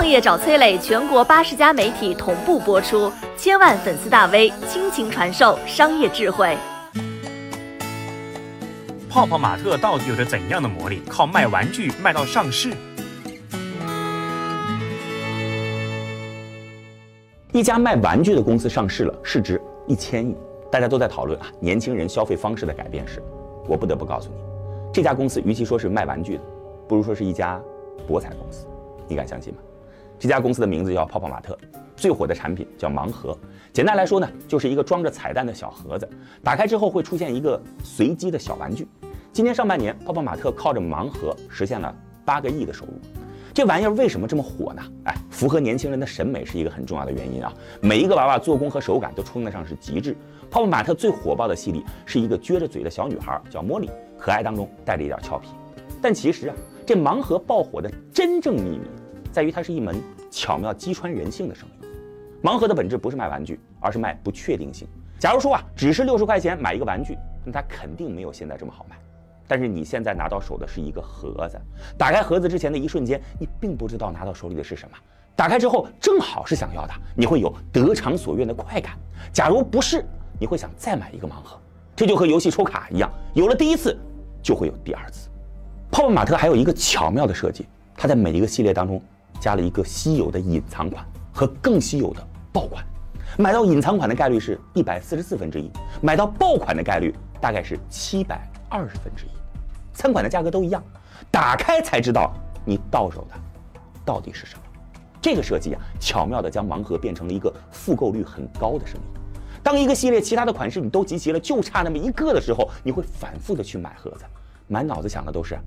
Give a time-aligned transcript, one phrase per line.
[0.00, 6.56] 创业找崔磊，全国八十家媒体同步播出，千万粉丝大 V 倾情传授商业智慧。
[9.10, 11.02] 泡泡玛特到底有着怎样的魔力？
[11.06, 12.70] 靠卖玩具卖到上市？
[17.52, 20.34] 一家卖玩具的公司上市了，市值一千亿，
[20.72, 23.22] 大家都在讨论啊，年轻人消费方式的改变是。
[23.68, 24.36] 我不得不告诉你，
[24.94, 26.42] 这家公司与其说是卖玩具的，
[26.88, 27.60] 不如说是一家
[28.08, 28.66] 博彩公司。
[29.06, 29.60] 你敢相信吗？
[30.20, 31.56] 这家公司的名字叫泡泡玛特，
[31.96, 33.34] 最火的产品叫盲盒。
[33.72, 36.06] 简单来说呢，就是一个装着彩蛋的小盒子，
[36.44, 38.86] 打开之后会出现一个随机的小玩具。
[39.32, 42.92] 今年上半年，泡泡玛特靠着盲盒实现了八个亿的收入。
[43.54, 44.82] 这玩意儿为什么这么火呢？
[45.06, 47.50] 哎，符合年轻人的审美是一个很重要的原因啊。
[47.80, 50.14] 每一个娃娃做工和手感都称得上是极致。
[50.50, 55.48] 泡泡玛特最火爆的系列是一个撅着嘴的小女孩，叫茉莉，可爱当中带着一点俏皮。
[56.02, 58.80] 但其实啊，这盲盒爆火的真正秘密，
[59.32, 61.84] 在于它是一门巧妙击穿人性的生意。
[62.42, 64.88] 盲盒的本质不是卖玩具，而是卖不确定性。
[65.18, 68.96] 假如说啊，只是六十块钱买一个玩具，那它肯定没有现在这么好卖。
[69.46, 71.60] 但是你现在拿到手的是一个盒子，
[71.98, 74.96] 打开盒子之前的一瞬间，你并不知道拿到手里的是什么。
[75.36, 78.96] 打开之后正好是想要的，你会有得偿所愿的快感。
[79.32, 80.04] 假如不是，
[80.38, 81.58] 你会想再买一个盲盒。
[81.96, 83.98] 这就和游戏抽卡一样，有了第一次，
[84.42, 85.28] 就会有第二次。
[85.90, 89.02] 泡泡玛特还有一个巧妙的设计，它在每一个系列当中
[89.40, 92.84] 加了一个稀有的隐藏款和更稀有的爆款。
[93.38, 95.70] 买到隐藏款的概率是一百四十四分之一，
[96.02, 99.30] 买到爆款的概率大概是七百二十分之一。
[99.92, 100.82] 餐馆的价格都一样，
[101.30, 102.32] 打开才知道
[102.64, 103.34] 你到手的
[104.04, 104.62] 到底是什么。
[105.22, 109.02] 这个设计啊，巧妙地将盲盒变成了一个复购率很高的生意。
[109.62, 114.24] 当一个系列其他的款式你都集齐了，就差那么一个的时候，你会反复的去买盒子，
[114.66, 115.58] 满脑子想的都是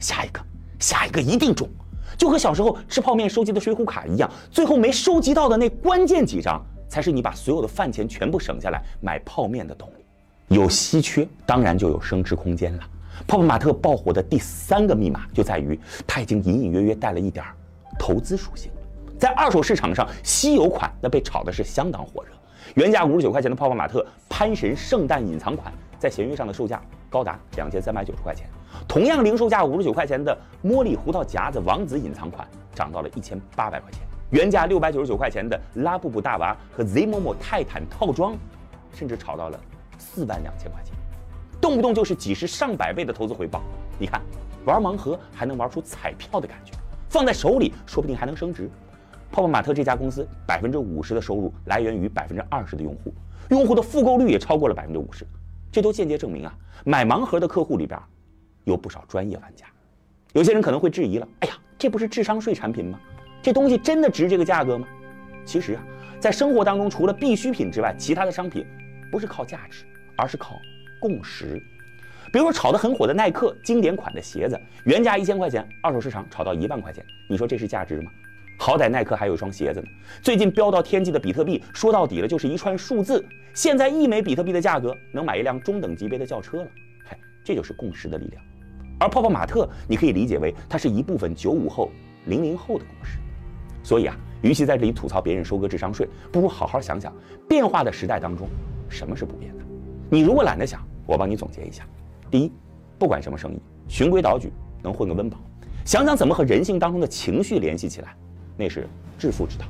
[0.00, 0.40] 下一个，
[0.80, 1.68] 下一个一定中。
[2.16, 10.04] 就和小时候吃泡面收集的水浒卡一样，最后没收集到的那关键几张，才是你把所有的饭钱全部省下来买泡面的动力。
[10.48, 12.82] 有稀缺，当然就有升值空间了。
[13.26, 17.44] 泡泡玛特爆火的第三个密码就在于，它已经隐隐约约带了一点
[17.98, 18.70] 投资属性。
[19.18, 22.30] 在二手市场上，稀有款那被炒的是相当火热。
[22.74, 26.80] 原价五十九块钱的泡泡玛特潘神圣诞隐藏款，在闲鱼上的售价
[27.10, 28.48] 高达两千三百九十块钱。
[28.86, 34.00] 同样零售价五十九块钱的茉莉胡桃夹子王子隐藏款，涨到了一千八百块钱。
[34.30, 38.36] 原价六百九十九块钱的拉布布大娃和 Z 某某泰坦套装，
[38.92, 39.58] 甚至炒到了
[39.98, 40.94] 四万两千块钱。
[41.60, 43.62] 动不动就是几十上百倍的投资回报，
[43.98, 44.20] 你看，
[44.64, 46.72] 玩盲盒还能玩出彩票的感觉，
[47.08, 48.70] 放在手里说不定还能升值。
[49.30, 53.12] 泡泡玛特这家公司百分之五十的收入来源于百分之二十的用户，
[53.50, 55.26] 用户的复购率也超过了百分之五十，
[55.72, 56.54] 这都间接证明啊，
[56.84, 57.98] 买盲盒的客户里边
[58.68, 59.66] 有不少专业玩家。
[60.34, 63.00] 有些人可能会质疑了，哎呀，这不是智商税产品吗？
[63.42, 64.86] 这东西真的值这个价格吗？
[65.44, 65.82] 其实啊，
[66.20, 68.66] 在生活当中，除了必需品之外，其他的商品
[69.10, 69.84] 不是靠价值，
[70.16, 70.60] 而是靠。
[71.00, 71.62] 共识，
[72.32, 78.10] 比如说炒得很火的耐克经典款的鞋子，原价一千块钱，二手市场炒到一万块钱，你说这是价值吗？
[78.58, 79.86] 好歹耐克还有一双鞋子呢。
[80.20, 83.24] 最近飙到天际的比特币，说到底了就是一串数字。
[83.54, 86.68] 现在一枚比特币的价格能买一辆中等级别的轿车了。
[87.04, 88.42] 嗨，这就是共识的力量。
[88.98, 91.90] 而泡泡玛特，你可以理解为它是一部分九五后、
[92.26, 93.18] 零零后的共识。
[93.82, 97.12] 所以啊，与其在这里吐槽别人收割智商税，不如好好想想，
[97.48, 98.46] 变化的时代当中，
[98.88, 99.64] 什么是不变的。
[100.10, 101.84] 你如果懒得想，我帮你总结一下：
[102.30, 102.52] 第一，
[102.98, 105.38] 不管什么生意，循规蹈矩能混个温饱，
[105.84, 108.14] 想想怎么和人性当中的情绪联系起来，
[108.56, 108.86] 那是
[109.18, 109.64] 致富之道。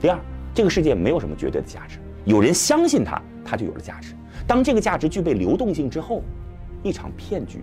[0.00, 0.18] 第二，
[0.52, 4.14] 这个世界没有什么绝对的价值，有人相信它，它就有了价值。
[4.46, 6.22] 当这个价值具备流动性之后，
[6.82, 7.62] 一场骗局